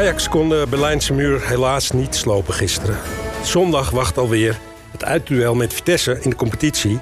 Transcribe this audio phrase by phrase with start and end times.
[0.00, 2.98] Ajax kon de Berlijnse muur helaas niet slopen gisteren.
[3.44, 4.58] Zondag wacht alweer
[4.90, 7.00] het uitduel met Vitesse in de competitie.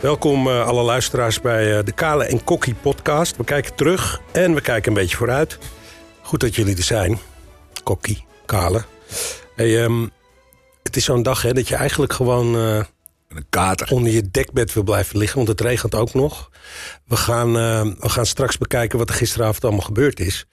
[0.00, 3.36] Welkom uh, alle luisteraars bij uh, de Kale en Kokkie podcast.
[3.36, 5.58] We kijken terug en we kijken een beetje vooruit.
[6.22, 7.18] Goed dat jullie er zijn.
[7.82, 8.84] Kokkie, Kale.
[9.56, 10.10] Hey, um,
[10.82, 12.76] het is zo'n dag hè, dat je eigenlijk gewoon uh,
[13.28, 13.92] een kater.
[13.92, 15.36] onder je dekbed wil blijven liggen.
[15.36, 16.50] Want het regent ook nog.
[17.04, 17.52] We gaan,
[17.98, 20.46] we gaan straks bekijken wat er gisteravond allemaal gebeurd is.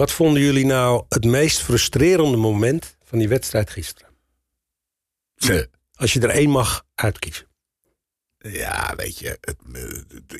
[0.00, 4.10] Wat vonden jullie nou het meest frustrerende moment van die wedstrijd gisteren?
[5.36, 5.66] Nee.
[5.94, 7.46] Als je er één mag uitkiezen.
[8.38, 9.56] Ja, weet je, het,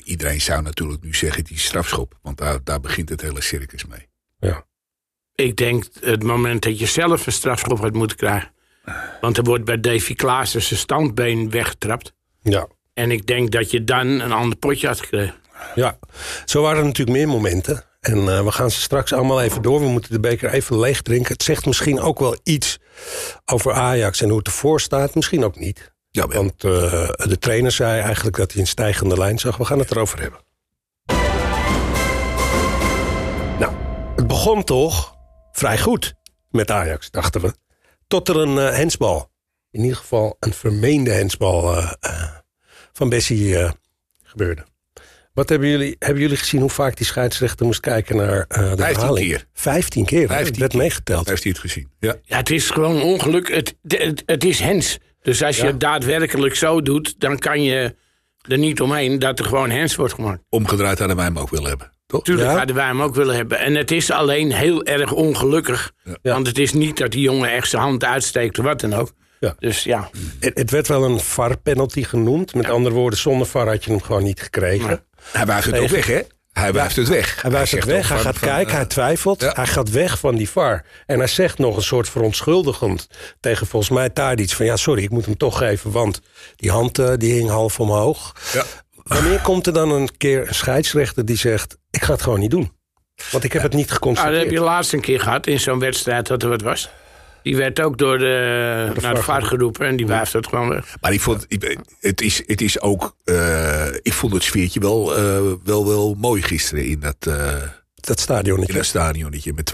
[0.03, 2.19] iedereen zou natuurlijk nu zeggen die strafschop.
[2.21, 4.07] Want daar, daar begint het hele circus mee.
[4.39, 4.65] Ja.
[5.35, 8.51] Ik denk het moment dat je zelf een strafschop had moeten krijgen.
[9.21, 12.13] Want er wordt bij Davy Klaassen zijn standbeen weggetrapt.
[12.41, 12.67] Ja.
[12.93, 15.35] En ik denk dat je dan een ander potje had gekregen.
[15.75, 15.99] Ja,
[16.45, 17.89] zo waren er natuurlijk meer momenten.
[18.01, 19.79] En uh, we gaan ze straks allemaal even door.
[19.79, 21.33] We moeten de beker even leeg drinken.
[21.33, 22.79] Het zegt misschien ook wel iets
[23.45, 25.15] over Ajax en hoe het ervoor staat.
[25.15, 25.93] Misschien ook niet.
[26.11, 29.57] Ja, Want uh, de trainer zei eigenlijk dat hij een stijgende lijn zag.
[29.57, 30.39] We gaan het erover hebben.
[33.59, 33.73] Nou,
[34.15, 35.15] het begon toch
[35.51, 36.13] vrij goed
[36.49, 37.53] met Ajax, dachten we.
[38.07, 39.31] Tot er een uh, hensbal,
[39.71, 41.83] in ieder geval een vermeende hensbal
[42.93, 43.57] van Bessie
[44.23, 44.69] gebeurde.
[45.41, 48.63] Wat hebben jullie, hebben jullie gezien hoe vaak die scheidsrechter moest kijken naar uh, de
[48.77, 49.27] Vijftien herhaling?
[49.27, 49.45] keer.
[49.53, 50.79] Vijftien keer, Vijftien dat werd keer.
[50.81, 51.27] meegeteld.
[51.29, 51.89] Heeft hij het gezien?
[51.99, 52.15] Ja.
[52.23, 53.53] Ja, het is gewoon ongeluk.
[53.53, 54.97] Het, het, het is hens.
[55.21, 55.67] Dus als je Ja.
[55.67, 57.95] het daadwerkelijk zo doet, dan kan je
[58.41, 60.41] er niet omheen dat er gewoon hens wordt gemaakt.
[60.49, 61.91] Omgedraaid hadden wij hem ook willen hebben.
[62.07, 62.23] Toch?
[62.23, 62.57] Tuurlijk Ja.
[62.57, 63.59] hadden wij hem ook willen hebben.
[63.59, 65.91] En het is alleen heel erg ongelukkig.
[66.03, 66.33] Ja.
[66.33, 69.11] Want het is niet dat die jongen echt zijn hand uitsteekt of wat dan ook.
[69.39, 69.55] Ja.
[69.59, 72.53] Dus ja, Het, het werd wel een VAR-penalty genoemd.
[72.55, 75.03] Met andere woorden, zonder VAR had je hem gewoon niet gekregen.
[75.31, 76.21] Hij wuift het ook weg, hè?
[76.51, 77.41] Hij wuift het weg.
[77.41, 79.41] Hij wijst het weg, hij gaat van- kijken, eh, hij twijfelt.
[79.41, 79.51] ja.
[79.55, 80.85] Hij gaat weg van die VAR.
[81.05, 83.07] En hij zegt nog een soort verontschuldigend
[83.39, 84.51] tegen volgens mij Tadic.
[84.51, 86.21] Van ja, sorry, ik moet hem toch geven, want
[86.55, 88.35] die hand eh, die hing half omhoog.
[88.53, 88.63] Ja.
[89.03, 91.77] Wanneer komt er dan een keer een scheidsrechter die zegt...
[91.89, 92.71] ik ga het gewoon niet doen?
[93.31, 94.43] Want ik heb het niet nou, dat geconstateerd.
[94.43, 96.89] heb je laatst een keer gehad in zo'n wedstrijd dat er wat was.
[97.43, 100.95] Die werd ook door de, naar de VAR geroepen en die wuift het gewoon weg.
[101.01, 103.15] Maar ik vond, ik- het, is, het is ook...
[103.23, 107.53] eh, ik vond het sfeertje wel, eh, wel, wel mooi gisteren in dat, eh
[107.95, 108.71] Dat stadionnetje.
[108.71, 109.53] in dat stadionnetje.
[109.53, 109.71] Met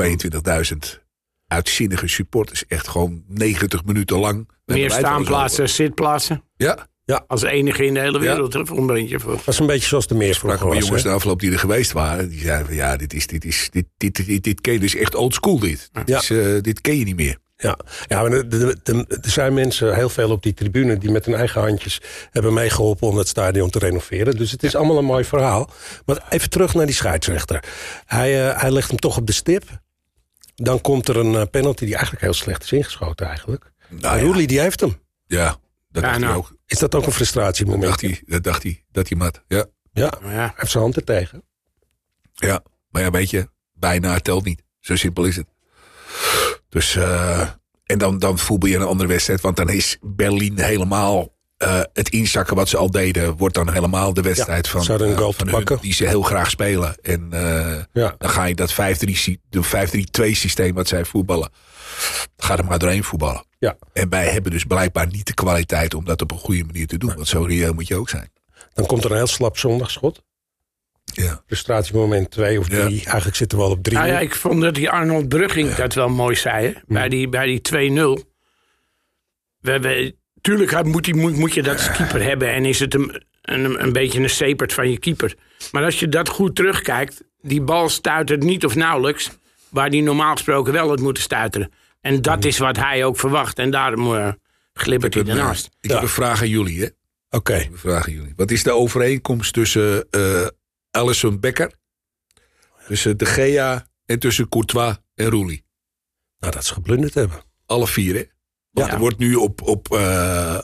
[0.95, 1.05] 22.000
[1.47, 2.65] uitzinnige supporters.
[2.67, 4.49] Echt gewoon 90 minuten lang.
[4.65, 6.43] Meer staanplaatsen, zitplaatsen.
[6.57, 6.85] over.
[7.05, 8.23] Ja, Als enige in de hele Ja.
[8.23, 9.19] wereld, voor een beetje.
[9.19, 9.31] Voor.
[9.31, 10.87] Dat is een beetje zoals de meer spraken vroeger was.
[10.87, 12.29] jongens de afloop die er geweest waren.
[12.29, 14.95] Die zeiden van ja, dit is, dit is, dit, dit, dit, dit, ken je dus
[14.95, 15.89] echt old school dit.
[15.93, 16.17] Dit, Ja.
[16.19, 17.37] is, eh, dit ken je niet meer.
[17.59, 20.97] Ja, ja maar de- de- de- er zijn mensen, heel veel op die tribune...
[20.97, 22.01] die met hun eigen handjes
[22.31, 24.35] hebben meegeholpen om het stadion te renoveren.
[24.35, 25.69] Dus het is allemaal een mooi verhaal.
[26.05, 27.63] Maar even terug naar die scheidsrechter.
[28.05, 29.63] Hij, eh, hij legt hem toch op de stip.
[30.55, 33.71] Dan komt er een eh, penalty die eigenlijk heel slecht is ingeschoten eigenlijk.
[33.89, 34.23] Nou ja.
[34.23, 35.01] Roelie die heeft hem.
[35.25, 36.25] Ja, dat Ja, dacht nou.
[36.25, 36.55] hij ook.
[36.65, 37.83] Is dat ook een Dat frustratiemoment?
[37.83, 39.43] dacht hij, dat dacht hij, dat hij mat.
[39.47, 41.43] Ja, Ja, Maar ja, hij heeft zijn hand er tegen.
[42.33, 42.63] ja.
[42.89, 44.63] Maar ja, weet je, bijna telt niet.
[44.79, 45.47] Zo simpel is het.
[46.77, 47.41] Dus, eh,
[47.85, 49.41] en dan, dan voetbal je een andere wedstrijd.
[49.41, 51.35] Want dan is Berlin helemaal...
[51.57, 54.93] eh, het inzakken wat ze al deden, wordt dan helemaal de wedstrijd Ja, van, ze
[54.93, 56.95] eh, goal van te hun, die ze heel graag spelen.
[57.01, 57.27] En
[57.93, 58.15] Ja.
[58.17, 61.49] dan ga je dat 5-3 sy- de 5-3-2 systeem wat zij voetballen,
[62.37, 63.45] ga er maar doorheen voetballen.
[63.59, 63.77] Ja.
[63.93, 66.97] En wij hebben dus blijkbaar niet de kwaliteit om dat op een goede manier te
[66.97, 67.15] doen.
[67.15, 68.31] Want zo reëel moet je ook zijn.
[68.73, 70.21] Dan komt er een heel slap zondagschot.
[71.13, 71.41] Ja.
[71.45, 72.85] Frustratiemoment twee of Ja.
[72.85, 72.97] drie.
[73.03, 73.97] Eigenlijk zitten we al op drie.
[73.97, 76.65] nou ja, ik vond dat die Arnold Brugging dat wel mooi zei.
[76.67, 76.73] Hè?
[76.87, 78.23] Bij die, bij die 2-0.
[79.59, 82.53] We tuurlijk had- moet, die, moet, moet je dat als keeper hebben.
[82.53, 85.35] En is het een, een, een beetje een sepert van je keeper.
[85.71, 87.25] Maar als je dat goed terugkijkt.
[87.41, 89.29] Die bal stuitert niet of nauwelijks.
[89.69, 91.71] Waar die normaal gesproken wel had moeten stuiteren.
[92.01, 93.59] En dat is wat hij ook verwacht.
[93.59, 94.29] En daarom eh,
[94.73, 95.69] glibbert hij ernaast.
[95.81, 96.87] ik heb een vraag aan jullie, hè?
[97.29, 97.67] Oké,
[98.05, 98.33] jullie.
[98.35, 100.47] Wat is de overeenkomst tussen eh
[100.97, 101.71] Alison Becker,
[102.87, 105.65] tussen De Gea en tussen Courtois en Roelie?
[106.39, 107.37] nou dat ze geblunderd hebben.
[107.65, 108.23] Alle vier, hè?
[108.71, 108.93] Want Ja.
[108.93, 110.59] er wordt nu op, op, eh,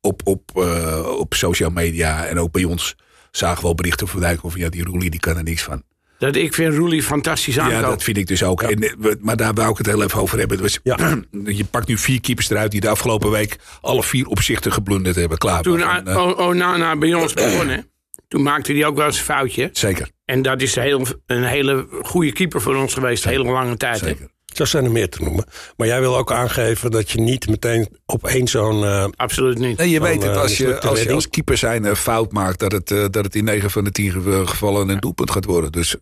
[0.00, 2.96] op, op, eh, op social media en ook bij ons
[3.30, 5.82] zagen we wel berichten voorbij komen van ja, die Roelie die kan er niks van.
[6.18, 7.80] Dat, ik vind Roelie fantastisch aankomen.
[7.82, 8.62] Ja, dat vind ik dus ook.
[8.62, 10.58] En, eh, maar daar wou ik het heel even over hebben.
[10.58, 10.96] Dus, Ja.
[11.44, 15.38] je pakt nu vier keepers eruit die de afgelopen week alle vier opzichtig geblunderd hebben.
[15.38, 15.62] Klaar.
[15.62, 17.80] Toen Van, Onana bij ons begon, hè,
[18.28, 19.68] toen maakte hij ook wel eens een foutje.
[19.72, 23.76] Zeker, En dat is heel, een hele goede keeper voor ons geweest, een hele lange
[23.76, 24.00] tijd.
[24.00, 24.06] hè.
[24.06, 24.28] zeker.
[24.54, 25.44] Zo zijn er meer te noemen.
[25.76, 28.84] Maar jij wil ook aangeven dat je niet meteen op één zo'n...
[28.84, 29.78] eh, Absoluut niet.
[29.78, 30.32] Nee, je weet het.
[30.34, 33.24] eh, Als je, als je als keeper zijn een fout maakt, dat het, eh, dat
[33.24, 34.12] het in 9 van de 10
[34.46, 35.72] gevallen een doelpunt gaat worden.
[35.72, 35.96] Dus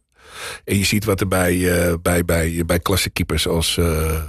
[0.65, 4.23] En je ziet wat er bij, eh, bij, bij, bij klasse keepers als, eh,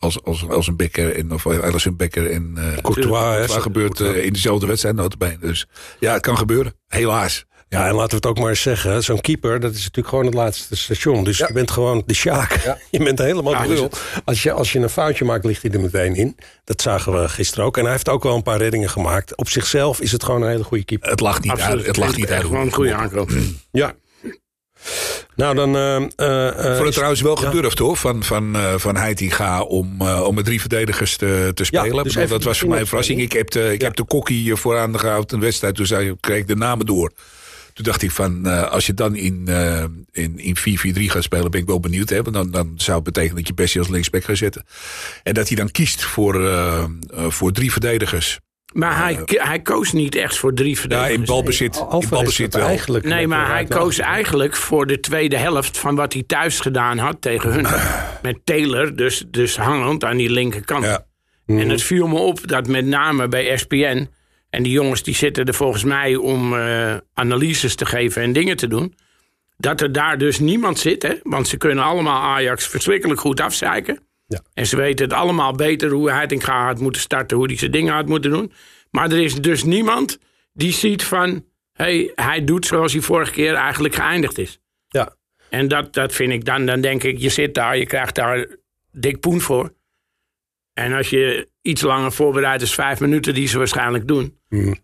[0.00, 4.00] als, als, als een Becker en of Alison Becker en uh, Courtois, hè, Wat gebeurt
[4.00, 5.38] eh, in dezelfde wedstrijd notabene.
[5.40, 5.66] Dus
[5.98, 6.74] ja, het kan gebeuren.
[6.88, 7.44] Helaas.
[7.68, 9.02] Ja, en laten we het ook maar eens zeggen.
[9.02, 11.24] Zo'n keeper, dat is natuurlijk gewoon het laatste station.
[11.24, 11.46] Dus Ja.
[11.46, 12.60] je bent gewoon de sjaak.
[12.90, 13.90] Je bent helemaal Ja, de lul.
[14.24, 16.36] Als je, als je een foutje maakt, ligt hij er meteen in.
[16.64, 17.76] Dat zagen we gisteren ook.
[17.76, 19.36] En hij heeft ook wel een paar reddingen gemaakt.
[19.36, 21.10] Op zichzelf is het gewoon een hele goede keeper.
[21.10, 21.76] Het lag niet Absoluut.
[21.76, 21.86] uit.
[21.86, 22.42] Het lag niet uit.
[22.44, 23.30] Gewoon een goede aankoop.
[23.70, 23.94] Ja.
[25.36, 25.76] Nou, dan...
[25.76, 27.48] eh, eh, eh, Ik vond het trouwens wel ja.
[27.48, 31.84] gedurfd hoor, van, van, eh, van Heitinga om, om met drie verdedigers te, te spelen.
[31.90, 33.20] dus bedoel, even dat was voor mij een verrassing.
[33.20, 33.86] Ik heb de, ik Ja.
[33.86, 35.74] heb de kokkie vooraan gehouden een wedstrijd.
[35.74, 37.12] Toen zei, kreeg ik de namen door.
[37.74, 39.48] Toen dacht ik van, als je dan in,
[40.12, 42.08] in, in 4-4-3 gaat spelen, ben ik wel benieuwd.
[42.08, 42.22] Hè?
[42.22, 44.64] Want dan, dan zou het betekenen dat je Bessie als linksback gaat zetten.
[45.22, 46.50] En dat hij dan kiest voor,
[47.28, 48.38] voor drie verdedigers.
[48.72, 51.14] Maar hij, hij koos niet echt voor drie Ja, verdedigers.
[51.14, 52.66] in balbezit, in balbezit wel.
[52.66, 56.60] Eigenlijk Nee, maar de hij koos eigenlijk voor de tweede helft van wat hij thuis
[56.60, 57.66] gedaan had tegen hun.
[58.22, 60.84] Met Taylor, dus, dus hangend aan die linkerkant.
[60.84, 61.06] Ja.
[61.46, 64.08] En het viel me op dat met name bij SPN...
[64.50, 68.56] en die jongens die zitten er volgens mij om eh, analyses te geven en dingen
[68.56, 68.94] te doen...
[69.56, 71.14] dat er daar dus niemand zit, hè?
[71.22, 74.09] want ze kunnen allemaal Ajax verschrikkelijk goed afzeiken.
[74.30, 74.42] Ja.
[74.54, 77.36] En ze weten het allemaal beter hoe Heitinga had moeten starten...
[77.36, 78.52] hoe hij zijn dingen had moeten doen.
[78.90, 80.18] Maar er is dus niemand
[80.52, 81.44] die ziet van...
[81.72, 84.60] Hey, hij doet zoals hij vorige keer eigenlijk geëindigd is.
[84.88, 85.14] Ja.
[85.48, 88.46] En dat, dat vind ik dan, dan denk ik, je zit daar, je krijgt daar
[88.92, 89.72] dik poen voor.
[90.72, 94.38] En als je iets langer voorbereidt is vijf minuten, die ze waarschijnlijk doen.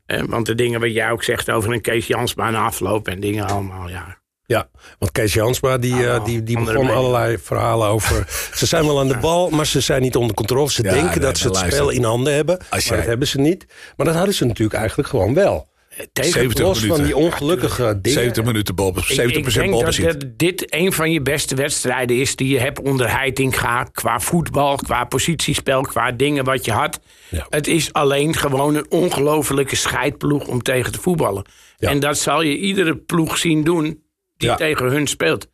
[0.06, 3.20] Eh, want de dingen wat jij ook zegt over een Kees Jansma na afloop en
[3.20, 4.19] dingen allemaal, ja.
[4.46, 8.25] Ja, want Kees Jansma die, eh, Nou, die, die begon allerlei verhalen over...
[8.54, 10.70] ze zijn wel aan de bal, maar ze zijn niet onder controle.
[10.70, 13.28] Ze Ja, denken nee, dat ze het spel in handen hebben, maar jij- dat hebben
[13.28, 13.66] ze niet.
[13.96, 15.69] Maar dat hadden ze natuurlijk eigenlijk gewoon wel.
[16.12, 18.19] Tegen, 70 Los van die ongelukkige dingen.
[18.19, 18.96] 70 minuten bal, 70%
[19.31, 22.81] ik, ik denk dat dat dit een van je beste wedstrijden is die je hebt
[22.81, 23.82] onder Heitinga.
[23.82, 27.00] Qua voetbal, qua positiespel, qua dingen wat je had.
[27.28, 27.46] Ja.
[27.49, 31.44] Het is alleen gewoon een ongelofelijke scheidploeg om tegen te voetballen.
[31.78, 31.90] Ja.
[31.90, 34.04] En dat zal je iedere ploeg zien doen
[34.36, 34.54] die Ja.
[34.56, 35.48] tegen hun speelt.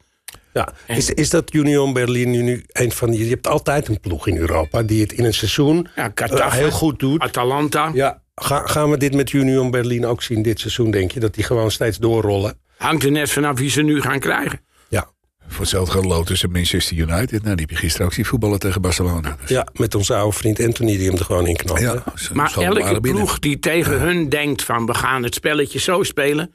[0.53, 0.73] Ja.
[0.87, 3.25] Is, is dat Union Berlin nu, nu een van die...
[3.25, 6.53] Je hebt altijd een ploeg in Europa die het in een seizoen Ja, eh, Qatar,
[6.53, 7.21] heel goed doet.
[7.21, 7.91] Atalanta.
[7.95, 8.23] Ja.
[8.35, 11.21] Ga, gaan we dit met Union Berlin ook zien dit seizoen, denk je?
[11.21, 12.59] Dat die gewoon steeds doorrollen?
[12.77, 14.61] Hangt er net vanaf wie ze nu gaan krijgen.
[14.89, 15.11] Ja.
[15.47, 17.31] Voor hetzelfde gaat Lotus en Manchester United.
[17.43, 19.37] Nou, die heb je gisteren ook zien voetballen tegen Barcelona.
[19.41, 21.81] Dus, ja, met onze oude vriend Anthony die hem er gewoon in knapt.
[21.81, 26.55] ja, Maar elke ploeg die tegen hun denkt van we gaan het spelletje zo spelen,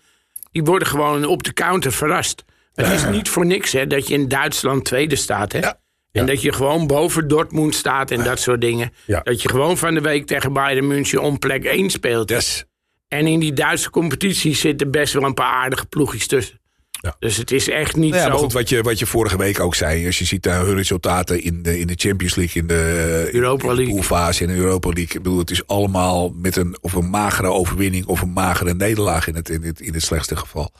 [0.51, 2.45] die worden gewoon op de counter verrast.
[2.73, 5.51] Het is niet voor niks hè, dat je in Duitsland tweede staat.
[5.51, 5.59] Hè?
[5.59, 5.79] Ja.
[6.11, 8.93] En dat je gewoon boven Dortmund staat en dat soort dingen.
[9.05, 9.19] Ja.
[9.19, 12.29] Dat je gewoon van de week tegen Bayern München om plek 1 speelt.
[12.29, 12.65] Yes.
[13.07, 16.59] En in die Duitse competitie zitten best wel een paar aardige ploegjes tussen.
[17.01, 17.15] Ja.
[17.19, 18.29] Dus het is echt niet Nou ja, zo.
[18.29, 20.05] maar goed, wat je, wat je vorige week ook zei.
[20.05, 23.63] Als je ziet daar hun resultaten in de, in de Champions League, in de Europa
[23.63, 23.93] in de League.
[23.93, 25.15] poolfase, in de Europa League.
[25.17, 29.27] Ik bedoel, het is allemaal met een, of een magere overwinning of een magere nederlaag
[29.27, 30.71] in het, in het, in het slechtste geval.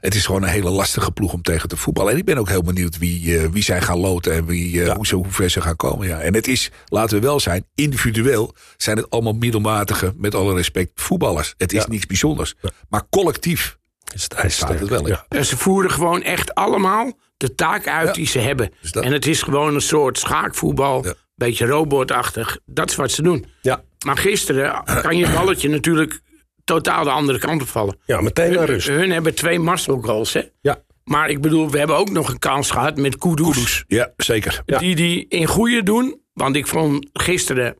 [0.00, 2.12] Het is gewoon een hele lastige ploeg om tegen te voetballen.
[2.12, 4.94] En ik ben ook heel benieuwd wie, eh, wie zij gaan loten en wie, eh,
[4.94, 6.06] hoe, ze, hoe ver ze gaan komen.
[6.08, 6.20] Ja.
[6.20, 10.90] En het is, laten we wel zijn, individueel zijn het allemaal middelmatige, met alle respect,
[10.94, 11.54] voetballers.
[11.56, 11.86] Het is Ja.
[11.88, 12.54] niks bijzonders.
[12.88, 13.78] Maar collectief
[14.14, 15.06] Is het ijs staat het wel in.
[15.06, 15.24] Ja.
[15.28, 18.12] En ze voeren gewoon echt allemaal de taak uit Ja.
[18.12, 18.70] die ze hebben.
[18.80, 21.04] Dus En het is gewoon een soort schaakvoetbal.
[21.04, 21.14] Ja.
[21.34, 22.58] Beetje robotachtig.
[22.66, 23.46] Dat is wat ze doen.
[23.62, 23.82] Ja.
[24.06, 26.20] Maar gisteren kan je balletje natuurlijk
[26.64, 27.96] totaal de andere kant opvallen.
[28.06, 28.86] ja, meteen naar rust.
[28.88, 30.42] Hun hebben twee Marcel goals, hè?
[30.60, 30.82] Ja.
[31.04, 33.46] Maar ik bedoel, we hebben ook nog een kans gehad met Kudus.
[33.54, 34.62] Kudus, ja, zeker.
[34.66, 34.78] Ja.
[34.78, 36.20] Die die in goede doen.
[36.32, 37.76] Want ik vond gisteren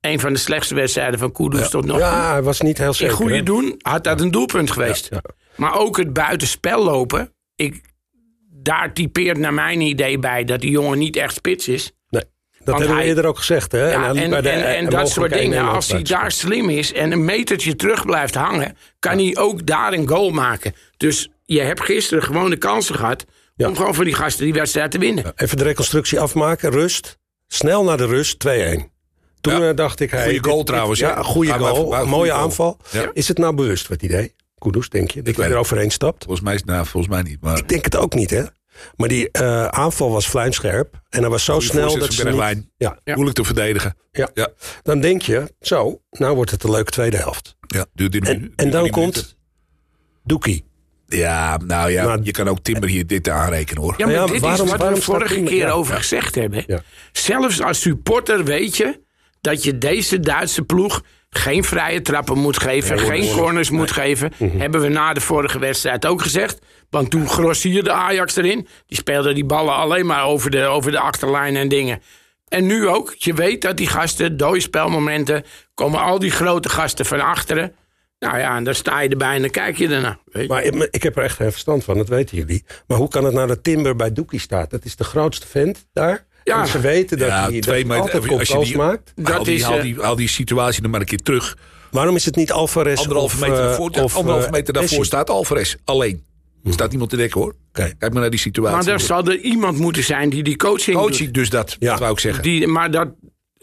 [0.00, 2.06] een van de slechtste wedstrijden van Kudus tot nog toe.
[2.06, 3.14] Ja, hij was niet heel In zeker.
[3.14, 3.42] goede hè?
[3.42, 5.08] doen had dat een doelpunt geweest.
[5.10, 5.20] Ja.
[5.56, 7.32] Maar ook het buitenspel lopen.
[7.56, 7.80] Ik,
[8.50, 11.92] daar typeert naar mijn idee bij dat die jongen niet echt spits is.
[12.08, 12.30] Nee, dat
[12.64, 13.72] Want hebben we hij- eerder ook gezegd.
[13.72, 13.90] Hè?
[13.90, 15.64] Ja, en, bij de- en, en eh, dat soort dingen.
[15.64, 19.66] 1-1 Als hij daar slim is en een metertje terug blijft hangen, kan hij ook
[19.66, 20.74] daar een goal maken.
[20.96, 23.68] Dus je hebt gisteren gewoon de kansen gehad Ja.
[23.68, 25.32] om gewoon voor die gasten die wedstrijd te winnen.
[25.36, 26.70] Even de reconstructie afmaken.
[26.70, 27.18] Rust.
[27.48, 28.38] Snel naar de rust.
[28.38, 28.90] 2-1.
[29.40, 29.68] Toen Ja.
[29.68, 30.10] eh, dacht ik...
[30.10, 31.88] Hey, Goeie dit- goal dit- trouwens, Ja, goede maar- goal.
[31.88, 32.42] maar mooie goede goal.
[32.42, 32.76] aanval.
[32.90, 33.10] Ja.
[33.12, 34.34] Is het nou bewust wat idee?
[34.62, 35.18] Kudus, denk je?
[35.18, 36.24] Dat Ik hij weet er overheen stapt?
[36.24, 37.40] Volgens mij, is- nou, volgens mij niet.
[37.40, 38.42] Maar Ik denk het ook niet, hè?
[38.96, 41.00] Maar die eh, aanval was vlijmscherp.
[41.10, 42.66] En hij was zo Goeie snel dat ze niet...
[42.76, 43.14] Ja, Ja.
[43.14, 43.96] moeilijk te verdedigen.
[44.12, 44.30] ja.
[44.34, 44.48] Ja,
[44.82, 47.56] Dan denk je, zo, nou wordt het een leuke tweede helft.
[47.66, 47.86] ja.
[47.94, 49.36] Duurt En, duurt en dan komt.
[50.24, 50.64] Doekie.
[51.06, 53.94] Ja, nou ja, Maar- je kan ook Timber hier dit aanrekenen hoor.
[53.96, 55.98] Ja, maar Ja, dit waarom- is wat waarom we vorige keer ja, over ja.
[55.98, 56.64] gezegd hebben.
[56.66, 56.82] Ja.
[57.12, 59.00] Zelfs als supporter weet je
[59.40, 61.02] dat je deze Duitse ploeg
[61.34, 64.32] geen vrije trappen moet geven, geen corners moet geven.
[64.36, 64.58] Mhm.
[64.58, 66.58] Hebben we na de vorige wedstrijd ook gezegd.
[66.90, 68.68] Want toen grossierde Ajax erin.
[68.86, 72.02] Die speelde die ballen alleen maar over de, over de achterlijn en dingen.
[72.48, 73.14] En nu ook.
[73.18, 77.74] Je weet dat die gasten, dode spelmomenten, komen al die grote gasten van achteren.
[78.18, 80.18] Nou ja, en dan sta je erbij en dan kijk je ernaar.
[80.24, 80.48] Weet je.
[80.48, 82.64] Maar ik, ik heb er echt geen verstand van, dat weten jullie.
[82.86, 84.70] Maar hoe kan het nou dat Timber bij Doekie staat?
[84.70, 86.26] Dat is de grootste vent daar.
[86.44, 86.66] Ja.
[86.66, 89.12] Ze weten dat Ja, hij twee dat meter- altijd als die- maakt.
[89.16, 91.56] Dat haal, die, is, haal, eh, die, haal die situatie nog maar een keer terug.
[91.90, 95.04] Waarom is het niet Alvarez Anderhalve of, meter, eh, daarvoor, of, anderhalve eh, meter daarvoor
[95.04, 95.74] staat Alvarez.
[95.84, 96.24] Alleen.
[96.64, 97.54] Er staat niemand te dekken hoor.
[97.68, 97.92] Oké.
[97.98, 98.76] Kijk maar naar die situatie.
[98.84, 101.06] maar er zal er iemand moeten zijn die die coaching doet.
[101.06, 101.90] Coaching dus dat, Ja.
[101.90, 102.42] dat wou ik zeggen.
[102.42, 103.08] Die, maar dat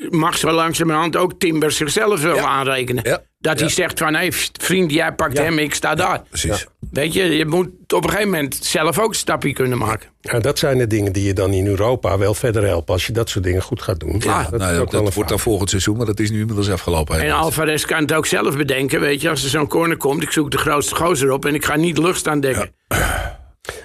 [0.09, 2.43] mag zo langzamerhand ook Timber zichzelf wel Ja.
[2.45, 3.03] aanrekenen.
[3.07, 3.21] Ja.
[3.41, 4.27] Dat hij zegt van, hé
[4.60, 5.43] vriend, jij pakt Ja.
[5.43, 6.22] hem, ik sta daar.
[6.29, 6.65] Precies.
[6.91, 10.10] Weet je, je moet op een gegeven moment zelf ook een stapje kunnen maken.
[10.22, 12.93] Ja, dat zijn de dingen die je dan in Europa wel verder helpen.
[12.93, 14.15] Als je dat soort dingen goed gaat doen.
[14.19, 17.19] Ja, dat, nou, dat, wordt dan volgend seizoen, maar dat is nu inmiddels afgelopen.
[17.22, 17.31] En.
[17.31, 19.29] Alvarez kan het ook zelf bedenken, weet je.
[19.29, 21.46] Als er zo'n corner komt, ik zoek de grootste gozer op...
[21.46, 22.72] en ik ga niet lucht aan dekken.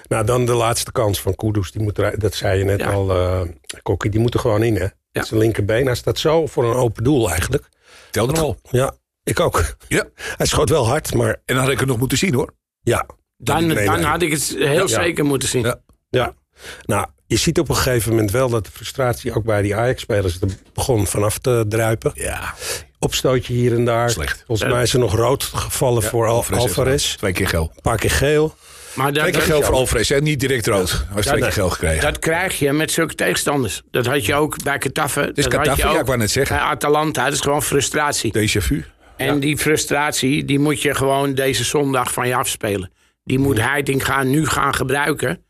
[0.07, 1.71] Nou, dan de laatste kans van Kudus.
[1.71, 2.91] Die moet er, dat zei je net Ja.
[2.91, 3.41] al, eh
[3.81, 4.11] Kokkie.
[4.11, 4.87] Die moet er gewoon in, hè?
[5.11, 5.85] Met Zijn linkerbeen.
[5.85, 7.69] Hij staat zo voor een open doel eigenlijk.
[8.11, 8.57] Tel hem al.
[8.69, 8.93] Ja,
[9.25, 9.75] ik ook.
[9.87, 10.05] Ja.
[10.15, 12.53] Hij schoot wel hard, maar En dan had ik het nog moeten zien hoor.
[12.81, 13.05] ja.
[13.37, 15.63] Dan, had ik het heel zeker moeten zien.
[15.63, 15.79] Ja.
[16.09, 16.33] Ja.
[16.85, 20.39] Nou, je ziet op een gegeven moment wel dat de frustratie ook bij die Ajax-spelers
[20.41, 22.11] er begon vanaf te druipen.
[22.13, 22.53] Ja.
[22.99, 24.09] Opstootje hier en daar.
[24.09, 24.43] Slecht.
[24.47, 26.61] Volgens mij is er nog rood gevallen voor Al- Alvarez.
[26.61, 27.15] Alvarez.
[27.15, 27.71] Twee keer geel.
[27.75, 28.55] Een paar keer geel.
[28.93, 30.11] Maar dat, Twee keer dat, geel voor Alvarez.
[30.11, 30.91] En niet direct rood.
[30.91, 32.01] Hij heeft twee keer geel gekregen.
[32.01, 33.81] dat krijg je met zulke tegenstanders.
[33.91, 35.31] Dat had je ook bij Getafe.
[35.33, 36.55] is dat had je ja, ik wou net zeggen.
[36.57, 38.37] Bij Atalanta, dat is gewoon frustratie.
[38.37, 38.85] Déjà vu.
[39.17, 42.91] En die frustratie, die moet je gewoon deze zondag van je afspelen.
[43.23, 45.43] Die moet Heiting gaan, nu gaan gebruiken.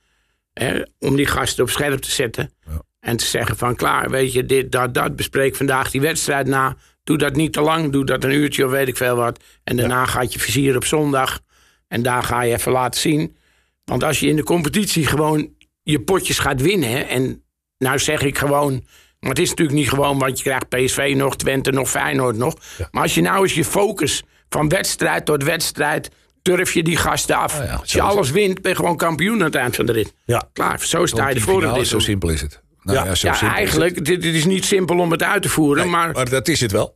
[0.53, 2.51] Hè, om die gasten op scherp te zetten.
[2.99, 5.15] En te zeggen van klaar, weet je, dit, dat, dat.
[5.15, 6.75] Bespreek vandaag die wedstrijd na.
[7.03, 7.91] Doe dat niet te lang.
[7.91, 9.43] Doe dat een uurtje of weet ik veel wat.
[9.63, 11.39] En daarna gaat je vizier op zondag.
[11.87, 13.35] En daar ga je even laten zien.
[13.83, 15.53] Want als je in de competitie gewoon
[15.83, 17.07] je potjes gaat winnen.
[17.07, 17.43] En
[17.77, 18.85] nou zeg ik gewoon.
[19.25, 22.53] Maar het is natuurlijk niet gewoon, want je krijgt PSV nog, Twente nog, Feyenoord nog.
[22.91, 26.09] Maar als je nou eens je focus van wedstrijd tot wedstrijd.
[26.41, 27.57] Turf je die gasten af.
[27.63, 30.13] ja, als je alles wint, ben je gewoon kampioen aan het eind van de rit.
[30.25, 30.49] Ja.
[30.53, 31.73] Klaar, zo sta je ervoor.
[31.73, 32.61] dit Zo simpel is het.
[32.81, 33.05] Nou, Ja.
[33.05, 35.49] ja, zo Ja, simpel is eigenlijk, dit, dit is niet simpel om het uit te
[35.49, 35.83] voeren.
[35.83, 35.91] het.
[35.91, 36.95] maar maar dat is het wel.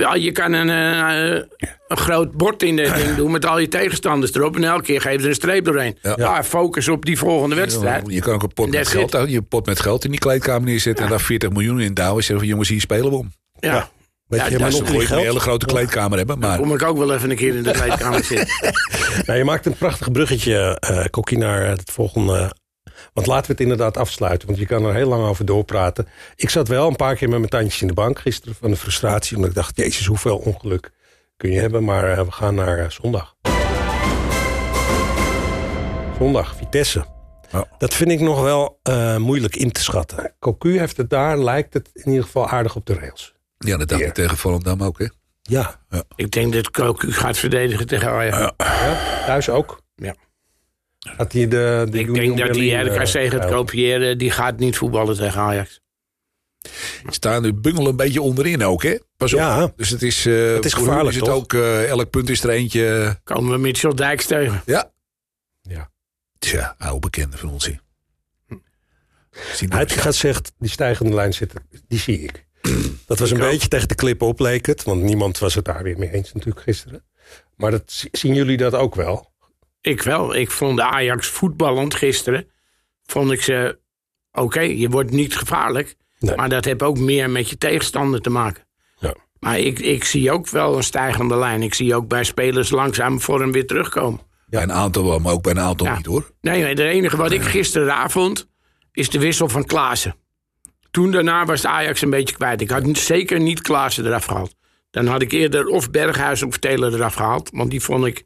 [0.00, 1.42] Ja, je kan een, eh,
[1.88, 4.56] een groot bord in de ding doen met al je tegenstanders erop.
[4.56, 5.98] En elke keer geef je er een streep doorheen.
[6.02, 6.14] Ja.
[6.16, 6.44] Ja.
[6.44, 8.04] focus op die volgende wedstrijd.
[8.06, 11.04] Je kan ook een pot met, geld, je pot met geld in die kleedkamer neerzetten.
[11.04, 12.16] En daar 40 miljoen in douwen.
[12.16, 13.32] En zeggen van jongens, hier spelen we om.
[13.60, 13.88] Ja.
[14.26, 16.38] Weet Ja, je, dat maar nog Dan een hele grote kleedkamer hebben.
[16.38, 18.48] Maar Kom ik ook wel even een keer in de kleedkamer zitten.
[19.26, 22.54] Nou, je maakt een prachtig bruggetje, eh Kokkie, naar het volgende.
[23.16, 26.08] Want laten we het inderdaad afsluiten, want je kan er heel lang over doorpraten.
[26.34, 28.76] Ik zat wel een paar keer met mijn tandjes in de bank gisteren van de
[28.76, 29.36] frustratie.
[29.36, 30.90] Omdat ik dacht, jezus, hoeveel ongeluk
[31.36, 31.84] kun je hebben.
[31.84, 33.36] Maar eh, we gaan naar eh, zondag.
[36.18, 37.06] Zondag, Vitesse.
[37.52, 37.68] Ja.
[37.78, 40.34] Dat vind ik nog wel eh, moeilijk in te schatten.
[40.38, 43.34] Cocu heeft het daar, lijkt het in ieder geval aardig op de rails.
[43.58, 44.98] ja, dat dacht ik tegen Volendam ook.
[44.98, 45.06] Hè.
[45.42, 45.80] Ja,
[46.14, 48.38] ik denk dat Cocu gaat verdedigen tegen Ajax.
[48.56, 49.80] ja thuis ook.
[49.94, 50.14] Ja.
[51.16, 54.18] Had hij de, de ik denk dat die Berlin, RKC eh, gaat kopiëren.
[54.18, 55.80] Die gaat niet voetballen tegen Ajax.
[57.06, 58.96] Staan nu bungel een beetje onderin ook, hè?
[59.16, 59.38] Pas op.
[59.38, 59.72] Ja.
[59.76, 61.34] Dus het is, eh Het is gevaarlijk, Is het toch?
[61.34, 63.16] ook, eh, elk punt is er eentje.
[63.24, 64.62] Komen we Mitchell Dijks tegen.
[64.66, 64.90] Ja.
[65.62, 65.90] Ja.
[66.38, 67.80] Tja, oude bekende van ons hier.
[69.68, 72.44] Hij gaat zegt, die stijgende lijn zitten, die zie ik.
[73.06, 74.82] Dat was een beetje tegen de klippen op, leek het.
[74.82, 77.04] Want niemand was het daar weer mee eens natuurlijk gisteren.
[77.56, 79.30] Maar dat, zi- zien jullie dat ook wel?
[79.86, 80.34] Ik wel.
[80.34, 82.48] Ik vond de Ajax voetballend gisteren.
[83.04, 83.78] Vond ik ze
[84.32, 84.60] oké.
[84.60, 85.96] je wordt niet gevaarlijk.
[86.18, 86.36] Nee.
[86.36, 88.66] Maar dat heeft ook meer met je tegenstander te maken.
[88.98, 89.14] Ja.
[89.38, 91.62] Maar ik, ik zie ook wel een stijgende lijn.
[91.62, 94.20] Ik zie ook bij spelers langzaam vorm weer terugkomen.
[94.46, 95.96] Bij een aantal wel, maar ook bij een aantal Ja.
[95.96, 96.30] niet hoor.
[96.40, 98.48] Nee, het enige wat ik gisteren vond,
[98.92, 100.16] is de wissel van Klaassen.
[100.90, 102.60] Toen daarna was de Ajax een beetje kwijt.
[102.60, 104.54] Ik had zeker niet Klaassen eraf gehaald.
[104.90, 107.50] Dan had ik eerder of Berghuis of Taylor eraf gehaald.
[107.52, 108.24] Want die vond ik.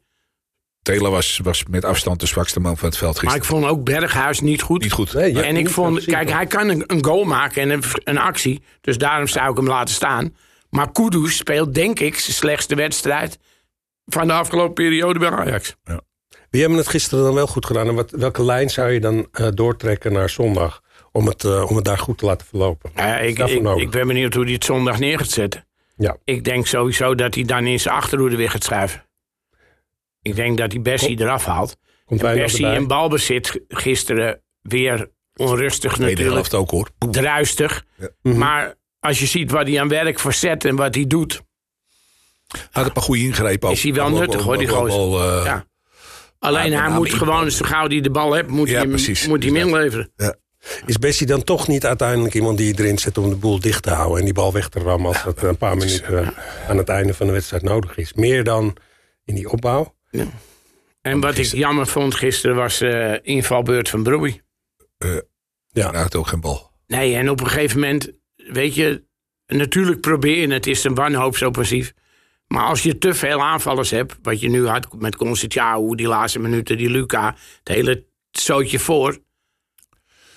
[0.81, 3.43] Taylor was, was met afstand de zwakste man van het veld Maar gisteren.
[3.43, 4.81] ik vond ook Berghuis niet goed.
[4.81, 5.13] Niet goed.
[5.13, 5.41] Nee, ja.
[5.43, 8.61] En ik vond, kijk, hij kan een, een goal maken en een, een actie.
[8.81, 10.35] Dus daarom zou ik hem laten staan.
[10.69, 13.37] Maar Kudus speelt, denk ik, zijn slechtste wedstrijd
[14.05, 15.75] van de afgelopen periode bij Ajax.
[16.49, 17.87] Wie hebben het gisteren dan wel goed gedaan?
[17.87, 20.81] En wat, welke lijn zou je dan eh, doortrekken naar zondag?
[21.11, 22.91] Om het, eh, om het daar goed te laten verlopen?
[22.95, 23.39] Ja, ik,
[23.75, 25.65] ik ben benieuwd hoe hij het zondag neer gaat zetten.
[25.95, 26.17] Ja.
[26.23, 29.05] Ik denk sowieso dat hij dan in zijn achterhoede weer gaat schuiven.
[30.21, 31.77] Ik denk dat hij Bessie eraf haalt.
[32.05, 36.35] Komt En Bessie in balbezit gisteren weer onrustig Tweede natuurlijk.
[36.35, 36.87] helft ook hoor.
[37.11, 37.85] Druistig.
[38.21, 38.37] Mhm.
[38.37, 41.41] Maar als je ziet wat hij aan werk verzet en wat hij doet.
[42.71, 43.75] Had een paar goede ingrepen ook.
[43.75, 45.27] Is hij wel nuttig, hoor, die gozer.
[45.39, 45.65] eh, Ja.
[46.39, 49.27] Alleen hij moet gewoon, zo gauw hij de bal hebt, moet Ja, hij precies.
[49.27, 50.11] moet hij hem inleveren.
[50.85, 53.83] Is Bessie dan toch niet uiteindelijk iemand die je erin zet om de boel dicht
[53.83, 56.27] te houden en die bal weg te rammen als dat een paar minuten eh,
[56.69, 58.13] aan het einde van de wedstrijd nodig is?
[58.13, 58.75] Meer dan
[59.25, 59.95] in die opbouw?
[61.01, 64.41] En wat ik jammer vond gisteren was de invalbeurt van Broei.
[65.67, 65.91] Ja.
[65.91, 66.71] raakt ook geen bal.
[66.87, 69.03] Nee, en op een gegeven moment, weet je,
[69.47, 70.67] natuurlijk probeer je het.
[70.67, 71.93] Is een wanhoopsoffensief.
[72.47, 76.39] Maar als je te veel aanvallers hebt, wat je nu had met Conceição, die laatste
[76.39, 79.19] minuten, die Luca, het hele zootje voor,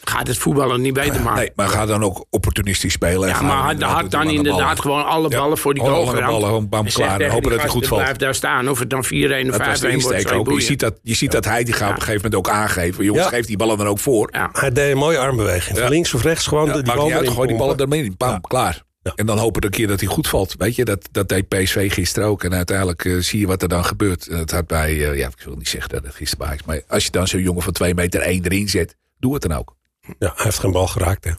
[0.05, 1.41] gaat het voetballen niet beter maken.
[1.41, 3.29] Nee, maar ga dan ook opportunistisch spelen.
[3.29, 5.39] en Ja, maar had, had dan inderdaad gewoon alle Ja.
[5.39, 6.27] ballen voor die Alle goal geramd.
[6.31, 7.21] ballen, gewoon bam, klaar.
[7.21, 8.01] En hopen dat het gasten, goed valt.
[8.03, 8.69] Blijf daar staan.
[8.69, 9.59] Of het dan 4-1 of 5-1
[10.03, 10.33] Dat was de wordt.
[10.33, 10.59] ook.
[10.59, 13.05] Je ziet, dat, je ziet dat hij die gaat op een gegeven moment ook aangeven.
[13.05, 13.31] Jongens, Ja.
[13.31, 14.29] geef die ballen dan ook voor.
[14.33, 14.49] Ja.
[14.53, 15.89] Hij deed een mooie armbeweging.
[15.89, 18.13] Links of rechts gewoon die bal erin gooi die ballen ermee.
[18.17, 18.83] Bam, klaar.
[19.03, 19.13] Ja.
[19.15, 20.55] En dan hopen we een keer dat hij goed valt.
[20.59, 22.45] Weet je, dat, dat deed PSV gisteren ook.
[22.45, 24.27] En uiteindelijk eh, zie je wat er dan gebeurt.
[24.29, 26.65] En Dat had bij, eh, ja, ik wil niet zeggen dat het gisteren bij is.
[26.65, 29.53] Maar als je dan zo'n jongen van 2 meter 1 erin zet, doe het dan
[29.53, 29.77] ook.
[30.19, 31.31] Ja, hij heeft geen bal geraakt, hè.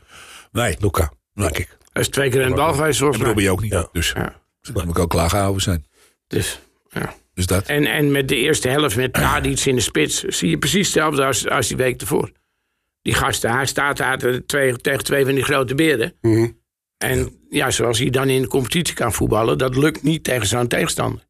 [0.51, 1.77] Nee, Luca, denk ik.
[1.93, 3.23] Dat is twee keer een bal geweest, en.
[3.23, 3.71] Robbie ook niet.
[3.71, 3.87] Ja.
[3.91, 4.41] Dus, Ja.
[4.61, 5.85] dan moet ik ook klaargehouden zijn.
[6.27, 7.13] Dus, ja.
[7.33, 7.65] Dus dat.
[7.65, 11.25] En, en met de eerste helft met Tadic in de spits zie je precies hetzelfde
[11.25, 12.31] als, als die week ervoor.
[13.01, 16.13] Die gasten, hij staat daar tegen twee van die grote beren.
[16.21, 16.47] Mhm.
[16.97, 20.67] En ja, zoals hij dan in de competitie kan voetballen, dat lukt niet tegen zo'n
[20.67, 21.23] tegenstander.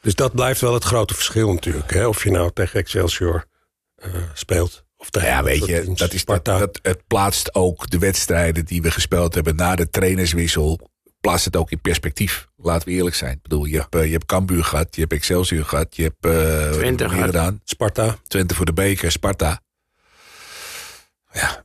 [0.00, 1.92] Dus dat blijft wel het grote verschil natuurlijk.
[1.92, 2.06] Hè?
[2.06, 3.44] Of je nou tegen Excelsior
[3.94, 4.84] eh, speelt.
[5.00, 9.34] Of Ja, weet je, dat is, dat, het plaatst ook de wedstrijden die we gespeeld
[9.34, 10.88] hebben na de trainerswissel.
[11.20, 12.48] Plaatst het ook in perspectief.
[12.56, 13.32] Laten we eerlijk zijn.
[13.32, 16.16] Ik bedoel, je hebt, eh, je hebt Cambuur gehad, je hebt Excelsior gehad, je hebt
[16.20, 17.60] we Twente gedaan.
[17.64, 18.16] Sparta.
[18.26, 19.60] Twente voor de beker, Sparta.
[21.32, 21.64] Ja.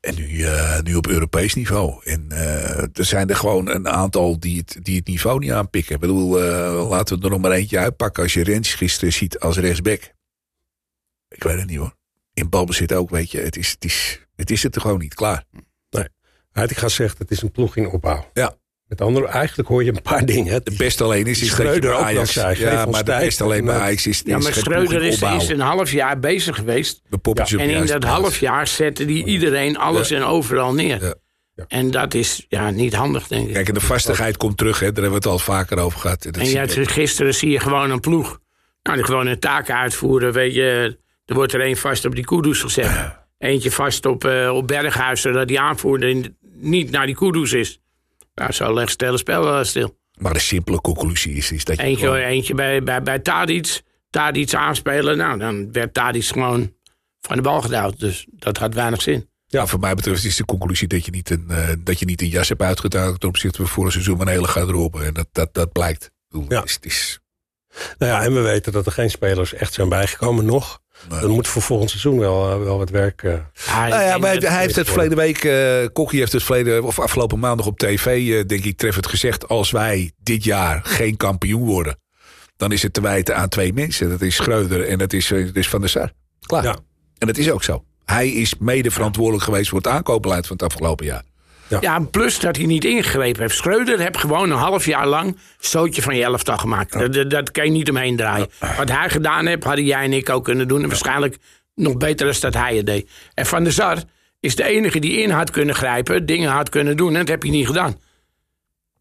[0.00, 2.04] En nu, eh, nu op Europees niveau.
[2.04, 2.30] En
[2.92, 5.94] er zijn er gewoon een aantal die het, die het niveau niet aanpikken.
[5.94, 6.38] Ik bedoel,
[6.88, 8.22] laten we er nog maar eentje uitpakken.
[8.22, 10.12] Als je Rens gisteren ziet als rechtsback.
[11.28, 11.98] Ik weet het niet hoor.
[12.40, 13.38] In balbezit ook, weet je.
[13.40, 15.14] Het is het, is, het, is het er gewoon niet.
[15.14, 15.44] Klaar.
[16.52, 18.30] Heitinga zegt het is een ploeg in opbouw.
[18.32, 18.54] Ja.
[18.86, 20.52] Met andere, eigenlijk hoor je een paar dingen.
[20.52, 20.60] hè.
[20.62, 22.32] De beste alleen is, is dat je Schreuder bij ook Ajax...
[22.32, 25.60] zei, ja, maar de beste alleen bij Ajax is, Ja, maar Schreuder is, is een
[25.60, 27.02] half jaar bezig geweest.
[27.08, 28.14] De poppetjes op En in dat plaats.
[28.20, 31.02] half jaar zette die iedereen alles en overal neer.
[31.04, 31.14] Ja.
[31.54, 31.64] Ja.
[31.68, 33.54] En dat is ja, niet handig, denk ik.
[33.54, 34.78] Kijk, en de vastigheid komt terug.
[34.80, 34.92] Hè.
[34.92, 36.24] Daar hebben we het al vaker over gehad.
[36.24, 36.90] En dat En zie ja, je ook.
[36.90, 38.38] gisteren zie je gewoon een ploeg.
[38.82, 40.32] Nou, die gewoon een taak uitvoeren.
[40.32, 40.98] Weet je,
[41.30, 43.18] er wordt er één vast op die koedoes gezet.
[43.38, 47.80] Eentje vast op, eh, op Berghuis, zodat die aanvoerder niet naar die koedoes is.
[48.34, 49.98] Nou, zo legt het hele spel wel stil.
[50.18, 53.80] Maar de simpele conclusie is, is dat je Eentje, gewoon- eentje bij, bij, bij Tadic.
[54.10, 55.16] Tadic aanspelen.
[55.16, 56.74] Nou, dan werd Tadic gewoon
[57.20, 58.00] van de bal gedouwd.
[58.00, 59.28] Dus dat had weinig zin.
[59.46, 62.20] Ja, voor mij betreft is de conclusie dat je niet een, eh, dat je niet
[62.22, 65.04] een jas hebt uitgedaan ten opzichte van vorig seizoen van een hele garderobe.
[65.04, 66.10] En dat, dat, dat blijkt.
[66.28, 66.60] Bedoel, Ja.
[66.60, 67.20] Het is, het is,
[67.98, 70.80] Nou ja, en we weten dat er geen spelers echt zijn bijgekomen nog.
[71.08, 71.20] Nee.
[71.20, 73.22] Dan moet voor volgend seizoen wel, eh, wel wat werk.
[73.22, 73.32] eh,
[73.66, 77.38] Ja, nou maar hij heeft het verleden week, eh Kokkie heeft het verleden, of afgelopen
[77.38, 78.06] maandag op tv,
[78.38, 79.48] eh, denk ik, treffend gezegd.
[79.48, 81.98] Als wij dit jaar geen kampioen worden,
[82.56, 84.08] dan is het te wijten aan twee mensen.
[84.08, 86.12] Dat is Schreuder en dat is, dat is Van der Sar.
[86.40, 86.64] Klaar.
[86.64, 86.76] Ja.
[87.18, 87.84] En dat is ook zo.
[88.04, 91.22] Hij is mede verantwoordelijk geweest voor het aankoopbeleid van het afgelopen jaar.
[91.80, 93.56] Ja, plus dat hij niet ingegrepen heeft.
[93.56, 96.92] Schreuder heeft gewoon een half jaar lang stootje van je elftal gemaakt.
[96.92, 98.48] Dat, dat, dat kan je niet omheen draaien.
[98.76, 100.82] Wat hij gedaan heeft, hadden jij en ik ook kunnen doen.
[100.82, 101.36] En waarschijnlijk
[101.74, 103.10] nog beter dan dat hij het deed.
[103.34, 103.98] En Van der Sar
[104.40, 107.12] is de enige die in had kunnen grijpen, dingen had kunnen doen.
[107.12, 107.98] En dat heb je niet gedaan.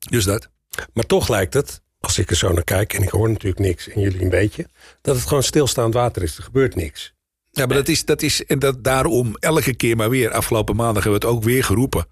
[0.09, 0.49] Dus dat.
[0.93, 3.89] Maar toch lijkt het, als ik er zo naar kijk, en ik hoor natuurlijk niks
[3.89, 4.67] en jullie een beetje,
[5.01, 6.37] dat het gewoon stilstaand water is.
[6.37, 7.13] Er gebeurt niks.
[7.51, 11.03] Ja, maar dat is, dat is, en dat daarom elke keer maar weer, afgelopen maandag
[11.03, 12.05] hebben we het ook weer geroepen.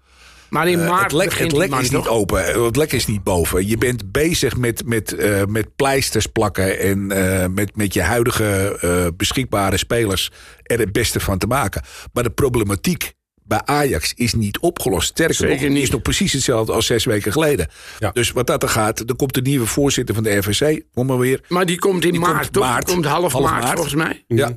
[0.48, 2.64] Maar in Eh, maart het lek, het lek is niet open.
[2.64, 3.66] Het lek is niet boven.
[3.66, 6.78] Je bent bezig met, met, eh, met pleisters plakken.
[6.78, 10.30] En eh, met, met je huidige eh, beschikbare spelers
[10.62, 11.82] er het beste van te maken.
[12.12, 13.12] Maar de problematiek
[13.44, 15.08] bij Ajax is niet opgelost.
[15.08, 15.82] Sterker Zeker nog, niet.
[15.82, 17.68] is nog precies hetzelfde als zes weken geleden.
[17.98, 18.10] Ja.
[18.10, 20.82] Dus wat dat er gaat, er komt de nieuwe voorzitter van de RVC.
[20.94, 21.40] Kom maar weer.
[21.48, 22.62] Maar die komt in Die maart, komt toch?
[22.64, 22.84] maart.
[22.86, 23.74] Die komt half, Half maart, maart.
[23.74, 24.24] volgens mij.
[24.26, 24.56] Ja.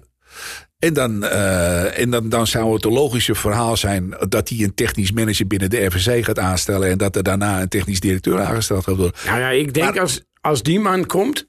[0.81, 4.73] En, dan, eh, en dan, dan zou het een logische verhaal zijn dat hij een
[4.73, 6.89] technisch manager binnen de RVC gaat aanstellen.
[6.89, 9.15] En dat er daarna een technisch directeur aangesteld gaat worden.
[9.25, 11.47] Nou ja, ik denk Maar- als, als die man komt,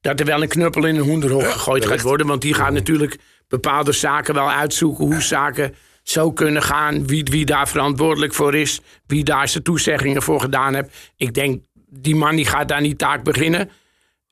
[0.00, 2.26] dat er wel een knuppel in een hoenderhok gegooid gaat worden.
[2.26, 3.16] Want die gaat natuurlijk
[3.48, 5.04] bepaalde zaken wel uitzoeken.
[5.04, 7.06] Hoe zaken zo kunnen gaan.
[7.06, 8.80] Wie, wie daar verantwoordelijk voor is.
[9.06, 10.88] Wie daar zijn toezeggingen voor gedaan heeft.
[11.16, 13.70] Ik denk, die man die gaat aan die taak beginnen.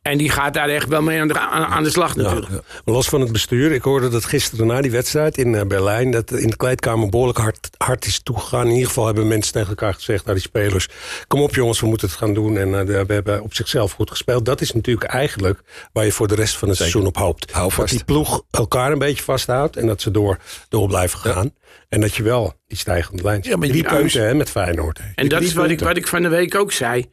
[0.02, 2.50] En die gaat daar echt wel mee aan de, aan, de slag natuurlijk.
[2.50, 6.10] Maar Los van het bestuur, ik hoorde dat gisteren na die wedstrijd in eh, Berlijn...
[6.10, 8.66] dat in de kleedkamer behoorlijk hard, hard is toegegaan.
[8.66, 10.88] In ieder geval hebben mensen tegen elkaar gezegd naar die spelers...
[11.26, 12.56] kom op jongens, we moeten het gaan doen.
[12.56, 14.44] En eh, we hebben op zichzelf goed gespeeld.
[14.44, 15.60] Dat is natuurlijk eigenlijk
[15.92, 17.52] waar je voor de rest van het seizoen op hoopt.
[17.52, 19.76] Hou Dat die ploeg elkaar een beetje vasthoudt...
[19.76, 20.38] en dat ze door,
[20.68, 21.54] door blijven gaan.
[21.88, 25.00] En dat je wel die stijgende lijn Ja, maar Drie die punten hè, met Feyenoord.
[25.14, 27.10] En dat is wat ik, wat ik van de week ook zei.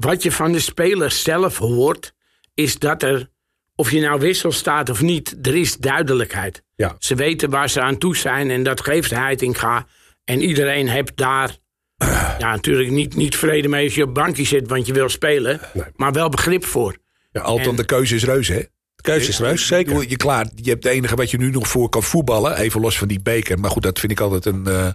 [0.00, 2.12] Wat je van de spelers zelf hoort,
[2.54, 3.28] is dat er,
[3.74, 6.62] of je nou wissel staat of niet, er is duidelijkheid.
[6.76, 6.96] Ja.
[6.98, 9.86] Ze weten waar ze aan toe zijn en dat geeft Heitinga.
[10.24, 11.56] En iedereen heeft daar,
[12.38, 15.60] ja, natuurlijk niet, niet vrede mee als je op bankje zit, want je wil spelen,
[15.74, 15.84] Nee.
[15.96, 16.96] maar wel begrip voor.
[17.30, 18.58] Ja, Althans, de keuze is reuze, hè?
[18.94, 20.00] De keuze is reus, zeker.
[20.02, 22.56] Je, je, klaar, je hebt het enige wat je nu nog voor kan voetballen.
[22.56, 23.58] Even los van die beker.
[23.58, 24.66] Maar goed, dat vind ik altijd een.
[24.66, 24.88] eh,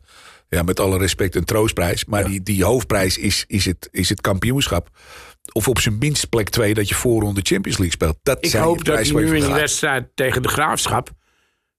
[0.54, 2.06] ja, met alle respect een troostprijs.
[2.06, 4.90] Maar die, die hoofdprijs is, is, het, is het kampioenschap.
[5.52, 8.18] Of op zijn minst plek 2 dat je voorronde Champions League speelt.
[8.24, 9.60] Dat Ik zijn hoop de dat hij nu in die gaat.
[9.60, 11.10] wedstrijd tegen de Graafschap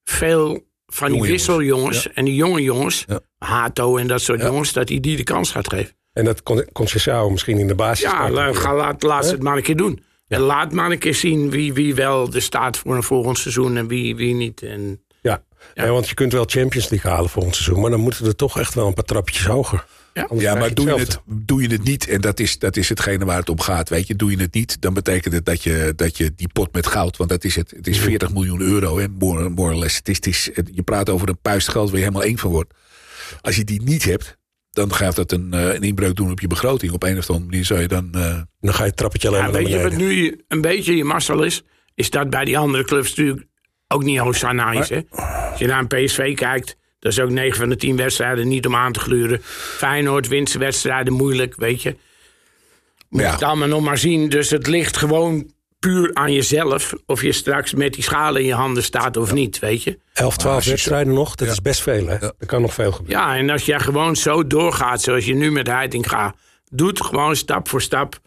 [0.04, 3.20] veel van die Jonge wisseljongens en die jonge jongens, Ja.
[3.38, 4.46] Hato en dat soort Ja.
[4.46, 5.96] jongens, dat hij die de kans gaat geven.
[6.12, 8.34] En dat kon Conceição misschien in de basis Ja, starten.
[8.34, 10.02] la- ga, laat, laat ze het maar een keer doen.
[10.28, 13.76] En laat maar een keer zien wie, wie wel er staat voor een volgend seizoen
[13.76, 14.62] en wie, wie niet.
[14.62, 15.04] En
[15.74, 15.88] Ja.
[15.88, 17.80] Want je kunt wel Champions League halen volgend seizoen...
[17.80, 19.84] maar dan moeten er toch echt wel een paar trapjes hoger.
[20.14, 20.54] Ja.
[20.54, 23.38] Maar doe je, het, doe je het niet, en dat is, dat is hetgene waar
[23.38, 24.16] het om gaat, weet je.
[24.16, 27.16] Doe je het niet, dan betekent het dat je, dat je die pot met goud,
[27.16, 27.70] want dat is het.
[27.76, 29.96] Het is 40 miljoen euro, hè, more, more or less.
[29.96, 32.38] Het is, het is, het- je praat over een puist geld waar je helemaal één
[32.38, 32.74] van wordt.
[33.40, 34.36] Als je die niet hebt,
[34.70, 36.92] dan gaat dat een, eh, een inbreuk doen op je begroting.
[36.92, 38.08] Op een of andere manier zou je dan...
[38.12, 40.96] eh, Dan ga je het trappetje alleen ja, maar weet je wat nu een beetje
[40.96, 41.62] je mazzel is?
[41.94, 43.46] Is dat bij die andere clubs natuurlijk
[43.94, 44.88] ook niet Hosanna is.
[44.88, 45.00] Hè?
[45.50, 48.66] Als je naar een PSV kijkt, dat is ook 9 van de 10 wedstrijden niet
[48.66, 49.40] om aan te gluren.
[49.76, 51.96] Feyenoord wint zijn wedstrijden moeilijk, weet je.
[53.08, 53.30] Moet Ja.
[53.32, 54.28] het allemaal nog maar zien.
[54.28, 56.92] Dus het ligt gewoon puur aan jezelf.
[57.06, 59.98] Of je straks met die schalen in je handen staat of niet, weet je.
[60.12, 62.06] 11, 12 als je zo- wedstrijden nog, dat is best veel.
[62.06, 62.14] Hè?
[62.38, 63.26] Er kan nog veel gebeuren.
[63.26, 66.36] Ja, en als jij gewoon zo doorgaat zoals je nu met Heiting gaat,
[66.70, 68.18] doet gewoon stap voor stap,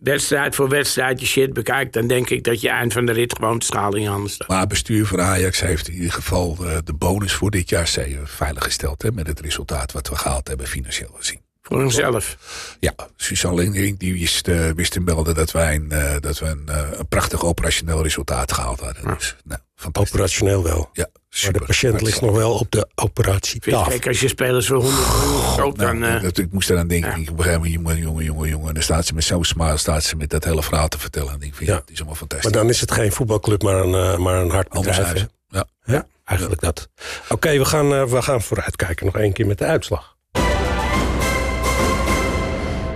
[0.00, 3.34] wedstrijd voor wedstrijd je shit bekijkt, dan denk ik dat je eind van de rit
[3.34, 4.48] gewoon de schaal in je handen staat.
[4.48, 8.20] Maar bestuur van Ajax heeft in ieder geval eh, de bonus voor dit jaar zeer
[8.24, 9.02] veilig gesteld.
[9.02, 11.40] Hè, met het resultaat wat we gehaald hebben financieel gezien.
[11.62, 12.36] Voor hunzelf.
[12.80, 16.46] Ja, Suzanne Lindering die wist, eh, wist te melden dat wij een, eh, dat we
[16.46, 19.14] een, een prachtig operationeel resultaat gehaald hadden.
[19.14, 20.12] Dus, nou, fantastisch.
[20.12, 20.90] Operationeel wel.
[20.92, 21.08] Ja,
[21.42, 23.90] Maar de patiënt ligt nog wel op de operatietafel.
[23.90, 26.22] Kijk, als je spelers voor 100 miljoen koopt, Nou, dan...
[26.22, 27.10] eh, ik moest eraan denken.
[27.20, 28.68] Ik gegeven moment, jongen, jongen, jongen, jongen.
[28.68, 31.32] En dan staat ze met zo'n smile, staat ze met dat hele verhaal te vertellen.
[31.32, 31.74] En ik ja, Ja.
[31.74, 32.50] het is allemaal fantastisch.
[32.52, 35.26] Maar dan is het geen voetbalclub, maar een, eh, maar een hard bedrijf.
[35.48, 35.64] Ja.
[35.84, 36.88] Ja, eigenlijk dat.
[37.28, 40.16] Oké, we, gaan, eh, we gaan vooruitkijken nog één keer met de uitslag.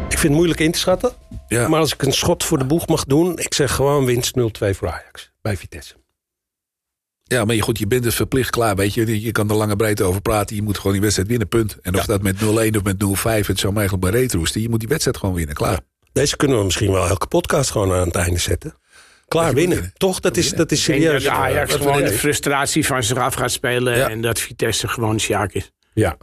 [0.09, 1.13] Ik vind het moeilijk in te schatten.
[1.49, 1.69] Ja.
[1.69, 3.39] Maar als ik een schot voor de boeg mag doen...
[3.39, 4.43] ik zeg gewoon winst 0-2
[4.75, 5.31] voor Ajax.
[5.43, 5.95] Bij Vitesse.
[7.25, 8.77] Ja, maar je, goed, je bent dus verplicht klaar.
[8.77, 10.57] Weet je, je kan er lange breed over praten.
[10.57, 11.77] Je moet gewoon die wedstrijd winnen, punt.
[11.83, 12.07] En of Ja.
[12.07, 12.97] dat met 0-1 of met
[13.45, 14.61] 0-5, het zou mij eigenlijk bij retroosten.
[14.61, 15.81] Je moet die wedstrijd gewoon winnen, klaar.
[16.13, 18.75] Deze kunnen we misschien wel elke podcast gewoon aan het einde zetten.
[19.29, 19.77] Klaar winnen.
[19.77, 19.93] winnen.
[19.97, 20.21] Toch?
[20.21, 21.25] Dat is, dat is ik denk serieus.
[21.25, 24.09] dat Ajax Dat we gewoon de frustratie van zich af gaat spelen Ja.
[24.11, 25.73] en dat Vitesse gewoon Sjaak is.
[25.95, 26.17] Ja.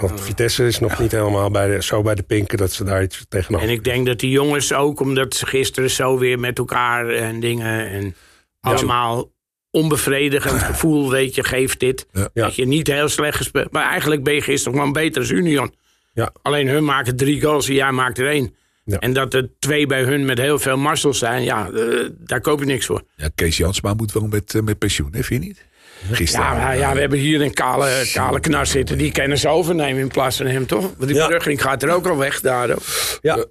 [0.00, 2.58] Want Vitesse is nog niet helemaal bij de, zo bij de pinken...
[2.58, 5.90] dat ze daar iets tegenover En ik denk dat die jongens ook, omdat ze gisteren
[5.90, 8.14] zo weer met elkaar en dingen en
[8.60, 9.30] allemaal
[9.76, 12.06] onbevredigend gevoel, weet je, geeft dit.
[12.12, 12.28] Ja.
[12.34, 13.72] Dat je niet heel slecht gespeeld.
[13.72, 15.74] Maar eigenlijk ben je gisteren gewoon beter als Union.
[16.12, 16.32] Ja.
[16.42, 18.54] Alleen hun maken drie goals en jij maakt er één.
[18.84, 18.98] Ja.
[18.98, 22.58] En dat er twee bij hun met heel veel marsels zijn, ja, eh, daar koop
[22.60, 23.02] je niks voor.
[23.16, 25.64] Ja, Kees Jansma moet wel met, eh, met pensioen, hè, vind je niet?
[26.12, 26.46] Gisteren.
[26.46, 28.98] Ja, ja, we hebben hier een kale, kale knar zitten.
[28.98, 30.82] Die kunnen ze overnemen in plaats van hem, toch?
[30.82, 31.40] Want die Ja.
[31.40, 32.70] gaat er ook al weg daar.
[32.70, 32.82] ook.
[33.22, 33.44] Ja.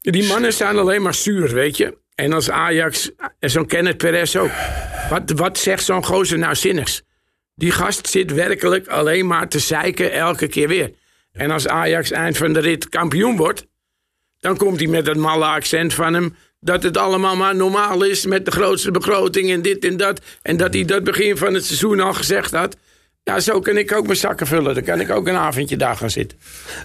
[0.00, 1.98] Die mannen zijn alleen maar zuur, weet je.
[2.20, 4.50] En als Ajax, en zo'n Kenneth Perez ook.
[5.10, 6.84] Wat, wat zegt zo'n gozer nou?
[7.54, 10.90] Die gast zit werkelijk alleen maar te zeiken elke keer weer.
[11.32, 13.66] En als Ajax eind van de rit kampioen wordt...
[14.40, 16.36] dan komt hij met dat malle accent van hem...
[16.60, 20.20] dat het allemaal maar normaal is met de grootste begroting en dit en dat.
[20.42, 22.76] En dat hij dat begin van het seizoen al gezegd had...
[23.30, 24.74] Ja, zo kan ik ook mijn zakken vullen.
[24.74, 26.38] Dan kan ik ook een avondje daar gaan zitten.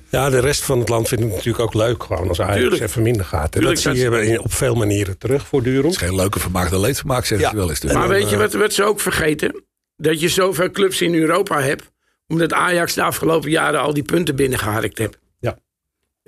[0.09, 2.03] Ja, de rest van het land vindt het natuurlijk ook leuk.
[2.03, 2.81] Gewoon als Ajax Tuurlijk.
[2.81, 3.43] even minder gaat.
[3.43, 5.83] En Tuurlijk, dat zie je op veel manieren terug voortdurend.
[5.93, 7.49] Het is geen leuke vermaakte leedvermaak, zeg Ja.
[7.49, 7.79] ik wel eens.
[7.79, 7.91] Dus.
[7.91, 9.63] Maar dan, weet je eh, wat, wat ze ook vergeten?
[9.97, 11.91] Dat je zoveel clubs in Europa hebt.
[12.27, 15.17] Omdat Ajax de afgelopen jaren al die punten binnengeharkt heeft.
[15.39, 15.57] Ja.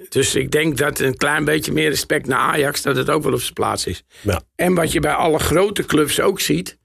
[0.09, 2.81] Dus ik denk dat een klein beetje meer respect naar Ajax...
[2.81, 4.03] dat het ook wel op zijn plaats is.
[4.21, 4.41] Ja.
[4.55, 6.77] En wat je bij alle grote clubs ook ziet...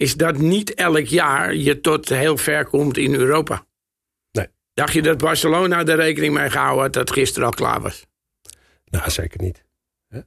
[0.00, 3.66] is dat niet elk jaar je tot heel ver komt in Europa.
[4.32, 4.46] Nee.
[4.74, 6.92] Dacht je dat Barcelona er rekening mee gehouden had...
[6.92, 8.06] dat gisteren al klaar was?
[8.84, 9.64] Nou, zeker niet.
[10.08, 10.20] Hè?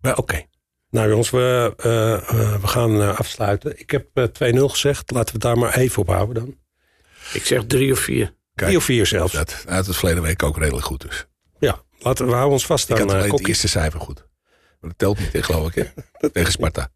[0.00, 0.46] Maar oké.
[0.90, 3.80] Nou jongens, we, eh, eh, we gaan eh, afsluiten.
[3.80, 5.10] Ik heb eh, 2-0 gezegd.
[5.10, 6.58] Laten we het daar maar even op houden dan.
[7.32, 8.34] Ik zeg drie of vier.
[8.54, 9.32] Kijk, 3 of 4 zelfs.
[9.32, 11.26] Dat, dat was verleden week ook redelijk goed dus.
[11.58, 14.26] Ja, laten we, houden ons vast Ik aan had uh, alleen het eerste cijfer goed.
[14.80, 16.28] Maar dat telt niet, geloof ik, hè?
[16.28, 16.88] Tegen Sparta.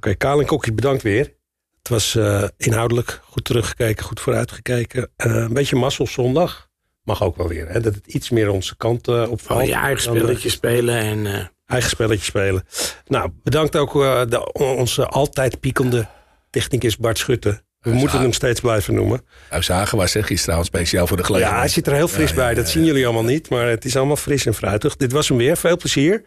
[0.00, 1.34] Oké, Kaal en Kokkie, bedankt weer.
[1.78, 5.10] Het was eh, inhoudelijk goed teruggekeken, goed vooruitgekeken.
[5.16, 6.68] Eh, een beetje mazzel zondag.
[7.02, 7.80] Mag ook wel weer, hè?
[7.80, 9.60] Dat het iets meer onze kant eh opvalt.
[9.60, 11.50] Oh, je eigen spelletje spelen en...
[11.66, 12.64] eigen spelletje spelen.
[13.06, 16.06] Nou, bedankt ook de, onze altijd piekende
[16.50, 17.62] technicus Bart Schutte.
[17.80, 19.24] We moeten hem steeds blijven noemen.
[19.58, 21.56] Zagen was zeg gisteravond speciaal voor de gelegenheid.
[21.58, 22.48] Ja, hij zit er heel fris Ja, bij.
[22.48, 23.48] ja, Dat zien jullie allemaal niet.
[23.48, 24.96] Maar het is allemaal fris en fruitig.
[24.96, 25.56] Dit was hem weer.
[25.56, 26.24] Veel plezier.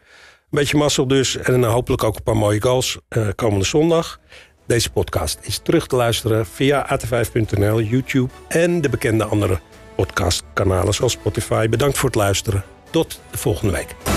[0.54, 1.38] Beetje mazzel dus.
[1.38, 4.20] En hopelijk ook een paar mooie goals eh, komende zondag.
[4.68, 9.60] Deze podcast is terug te luisteren via at5.nl, YouTube en de bekende andere
[9.96, 11.70] podcastkanalen zoals Spotify.
[11.70, 12.64] Bedankt voor het luisteren.
[12.90, 14.13] Tot de volgende week.